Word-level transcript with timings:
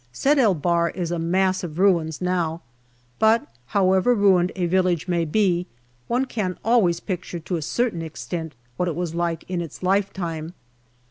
Sed 0.11 0.39
el 0.39 0.55
Bahr 0.55 0.89
is 0.89 1.11
a 1.11 1.19
mass 1.19 1.63
of 1.63 1.77
ruins 1.77 2.21
now, 2.21 2.61
but, 3.19 3.45
however 3.67 4.15
ruined 4.15 4.51
a 4.55 4.65
village 4.65 5.07
may 5.07 5.25
be, 5.25 5.67
one 6.07 6.25
can 6.25 6.57
always 6.65 6.99
picture 6.99 7.37
to 7.37 7.55
a 7.55 7.61
certain 7.61 8.01
extent 8.01 8.55
what 8.77 8.87
it 8.87 8.95
was 8.95 9.13
like 9.13 9.45
in 9.47 9.61
its 9.61 9.83
lifetime. 9.83 10.55